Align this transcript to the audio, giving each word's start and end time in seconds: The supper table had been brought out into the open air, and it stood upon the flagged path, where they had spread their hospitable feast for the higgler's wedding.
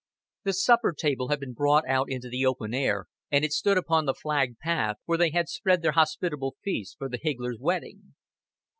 The 0.45 0.53
supper 0.53 0.93
table 0.97 1.27
had 1.27 1.39
been 1.39 1.53
brought 1.53 1.87
out 1.87 2.09
into 2.09 2.27
the 2.27 2.43
open 2.43 2.73
air, 2.73 3.05
and 3.29 3.45
it 3.45 3.51
stood 3.53 3.77
upon 3.77 4.05
the 4.07 4.15
flagged 4.15 4.57
path, 4.57 4.97
where 5.05 5.19
they 5.19 5.29
had 5.29 5.47
spread 5.47 5.83
their 5.83 5.91
hospitable 5.91 6.55
feast 6.63 6.97
for 6.97 7.07
the 7.07 7.19
higgler's 7.21 7.59
wedding. 7.59 8.15